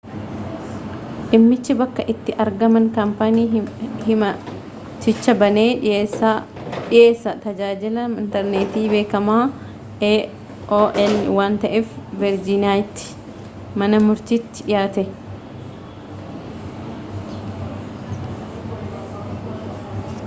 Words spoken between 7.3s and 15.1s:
tajaajila intarneetii beekamaa aol waan ta'eef verjiiniyaatti mana murtiitti dhiyaate